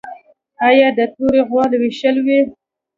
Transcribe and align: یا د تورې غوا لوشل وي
یا 0.79 0.89
د 0.97 0.99
تورې 1.13 1.41
غوا 1.49 1.63
لوشل 1.71 2.15
وي 2.25 2.39